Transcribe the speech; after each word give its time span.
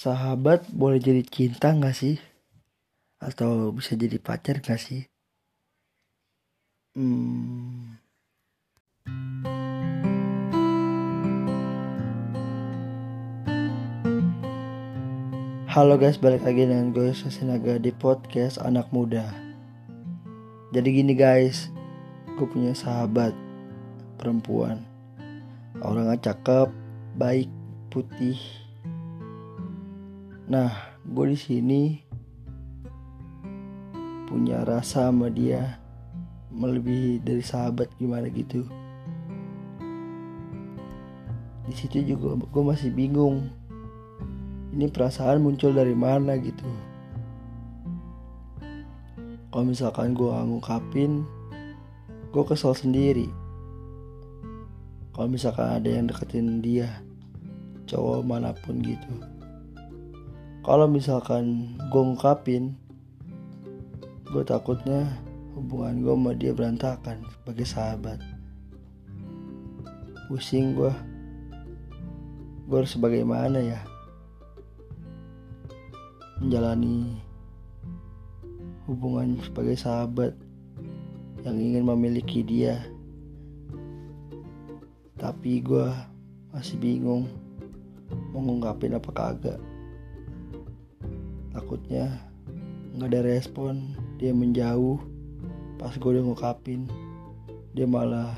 sahabat 0.00 0.64
boleh 0.72 0.96
jadi 0.96 1.20
cinta 1.20 1.76
gak 1.76 1.92
sih? 1.92 2.16
Atau 3.20 3.68
bisa 3.76 3.92
jadi 4.00 4.16
pacar 4.16 4.64
gak 4.64 4.80
sih? 4.80 5.04
Hmm. 6.96 8.00
Halo 15.68 16.00
guys, 16.00 16.16
balik 16.16 16.48
lagi 16.48 16.64
dengan 16.64 16.96
gue 16.96 17.12
Sasinaga 17.12 17.76
di 17.76 17.92
podcast 17.92 18.56
anak 18.56 18.88
muda. 18.96 19.28
Jadi 20.72 20.88
gini 20.96 21.12
guys, 21.12 21.68
gue 22.40 22.48
punya 22.48 22.72
sahabat 22.72 23.36
perempuan. 24.16 24.80
Orangnya 25.84 26.32
cakep, 26.32 26.72
baik, 27.20 27.52
putih, 27.92 28.40
Nah, 30.50 30.98
gue 31.06 31.30
di 31.30 31.38
sini 31.38 31.82
punya 34.26 34.66
rasa 34.66 35.06
sama 35.06 35.30
dia 35.30 35.78
melebihi 36.50 37.22
dari 37.22 37.38
sahabat 37.38 37.86
gimana 38.02 38.26
gitu. 38.34 38.66
Di 41.70 41.74
situ 41.78 42.02
juga 42.02 42.34
gue 42.34 42.62
masih 42.66 42.90
bingung. 42.90 43.46
Ini 44.74 44.90
perasaan 44.90 45.38
muncul 45.38 45.70
dari 45.70 45.94
mana 45.94 46.34
gitu. 46.42 46.66
Kalau 49.54 49.62
misalkan 49.62 50.18
gue 50.18 50.34
ngungkapin, 50.34 51.22
gue 52.34 52.42
kesel 52.42 52.74
sendiri. 52.74 53.30
Kalau 55.14 55.30
misalkan 55.30 55.78
ada 55.78 55.86
yang 55.86 56.10
deketin 56.10 56.58
dia, 56.58 56.90
cowok 57.86 58.26
mana 58.26 58.50
pun 58.50 58.82
gitu 58.82 59.38
kalau 60.60 60.84
misalkan 60.84 61.72
gue 61.88 62.02
ngungkapin 62.04 62.76
gue 64.28 64.44
takutnya 64.44 65.08
hubungan 65.56 66.04
gue 66.04 66.14
sama 66.14 66.32
dia 66.36 66.52
berantakan 66.52 67.24
sebagai 67.32 67.66
sahabat. 67.66 68.20
Pusing 70.28 70.76
gue 70.76 70.92
gue 72.68 72.76
harus 72.76 72.94
bagaimana 73.00 73.58
ya? 73.58 73.80
Menjalani 76.38 77.18
hubungan 78.86 79.40
sebagai 79.42 79.74
sahabat 79.80 80.36
yang 81.42 81.56
ingin 81.56 81.88
memiliki 81.88 82.44
dia. 82.44 82.84
Tapi 85.16 85.64
gue 85.64 85.88
masih 86.52 86.76
bingung 86.76 87.26
mau 88.30 88.44
ngungkapin 88.44 88.94
apa 88.94 89.10
kagak 89.10 89.60
takutnya 91.70 92.18
nggak 92.98 93.14
ada 93.14 93.20
respon. 93.30 93.94
Dia 94.18 94.34
menjauh. 94.34 94.98
Pas 95.78 95.94
gue 95.94 96.10
udah 96.18 96.26
ngukapin 96.26 96.90
dia 97.78 97.86
malah 97.86 98.34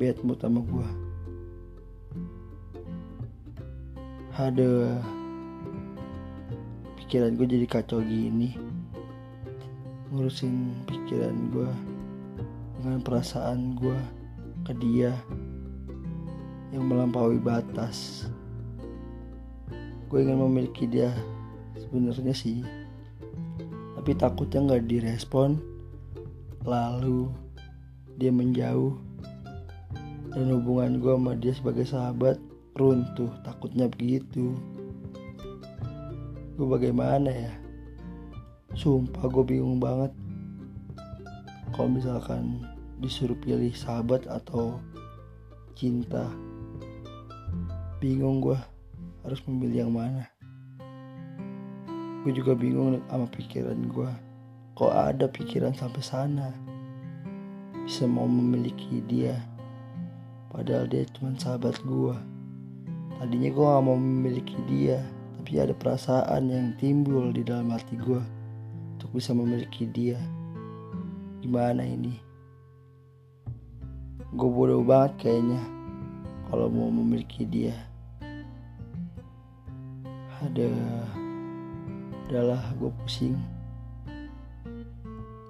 bad 0.00 0.16
mood 0.24 0.40
sama 0.40 0.64
gue 0.64 0.88
ada 4.32 4.96
pikiran 6.96 7.36
gue 7.36 7.44
jadi 7.44 7.68
kacau 7.68 8.00
gini. 8.00 8.56
Ngurusin 10.16 10.80
pikiran 10.88 11.36
gue 11.52 11.68
dengan 12.80 13.04
perasaan 13.04 13.76
gue 13.76 14.00
ke 14.64 14.72
dia 14.80 15.12
yang 16.72 16.88
melampaui 16.88 17.36
batas. 17.36 18.24
Gue 20.08 20.24
ingin 20.24 20.40
memiliki 20.40 20.88
dia 20.88 21.12
sebenarnya 21.80 22.34
sih. 22.34 22.64
Tapi 23.96 24.12
takutnya 24.16 24.64
nggak 24.64 24.86
direspon. 24.88 25.60
Lalu 26.64 27.30
dia 28.16 28.32
menjauh. 28.32 28.96
Dan 30.36 30.52
hubungan 30.52 31.00
gue 31.00 31.12
sama 31.16 31.32
dia 31.36 31.52
sebagai 31.56 31.86
sahabat 31.88 32.36
runtuh. 32.76 33.32
Takutnya 33.40 33.88
begitu. 33.88 34.52
Gue 36.56 36.66
bagaimana 36.68 37.28
ya? 37.32 37.52
Sumpah 38.76 39.28
gue 39.32 39.44
bingung 39.44 39.80
banget. 39.80 40.12
Kalau 41.72 41.88
misalkan 41.92 42.64
disuruh 43.00 43.36
pilih 43.36 43.72
sahabat 43.76 44.24
atau 44.24 44.80
cinta 45.76 46.32
bingung 48.00 48.40
gue 48.40 48.56
harus 49.24 49.40
memilih 49.44 49.88
yang 49.88 49.92
mana 49.92 50.35
gue 52.26 52.42
juga 52.42 52.58
bingung 52.58 52.98
sama 53.06 53.30
pikiran 53.30 53.86
gue 53.86 54.10
kok 54.74 54.90
ada 54.90 55.30
pikiran 55.30 55.70
sampai 55.78 56.02
sana? 56.02 56.50
Bisa 57.86 58.02
mau 58.10 58.26
memiliki 58.26 58.98
dia. 59.06 59.38
Padahal 60.50 60.90
dia 60.90 61.06
cuma 61.14 61.38
sahabat 61.38 61.78
gue 61.86 62.18
tadinya 63.22 63.46
gue 63.54 63.62
gak 63.62 63.84
mau 63.86 63.94
memiliki 63.94 64.58
dia 64.66 65.06
tapi 65.38 65.62
ada 65.62 65.70
perasaan 65.70 66.50
yang 66.50 66.74
timbul 66.82 67.30
di 67.30 67.46
dalam 67.46 67.70
hati 67.70 67.94
gue 67.94 68.18
untuk 68.98 69.14
bisa 69.14 69.30
memiliki 69.30 69.86
dia. 69.86 70.18
Gimana 71.46 71.86
ini? 71.86 72.18
Gue 74.34 74.50
bodoh 74.50 74.82
banget 74.82 75.30
kayaknya 75.30 75.62
kalau 76.50 76.66
mau 76.74 76.90
memiliki 76.90 77.46
dia. 77.46 77.78
Ada 80.42 80.74
adalah 82.26 82.62
gue 82.76 82.90
pusing. 83.02 83.38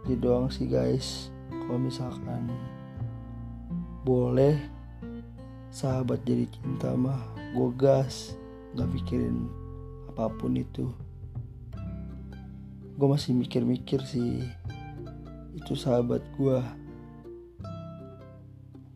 Itu 0.05 0.15
doang 0.21 0.53
sih 0.53 0.69
guys. 0.69 1.33
Kalau 1.49 1.81
misalkan 1.81 2.53
boleh 4.07 4.61
sahabat 5.73 6.23
jadi 6.23 6.47
cinta 6.47 6.93
mah 6.95 7.21
gue 7.57 7.71
gas. 7.75 8.37
Nggak 8.77 8.91
pikirin 9.01 9.49
apa 10.13 10.29
pun 10.37 10.55
itu. 10.55 10.93
Gue 12.97 13.09
masih 13.09 13.33
mikir-mikir 13.37 14.01
sih 14.05 14.45
itu 15.57 15.73
sahabat 15.73 16.21
gue 16.37 16.61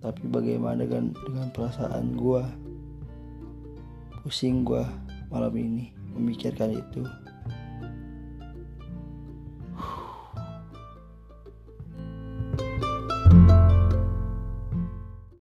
tapi 0.00 0.22
bagaimana 0.28 0.84
kan 0.84 1.12
dengan 1.24 1.48
perasaan 1.52 2.16
gue 2.16 2.44
pusing 4.20 4.60
gue 4.64 4.84
malam 5.32 5.52
ini 5.56 5.92
memikirkan 6.12 6.76
itu 6.76 7.04